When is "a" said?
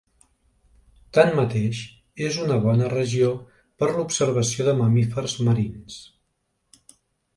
3.91-3.93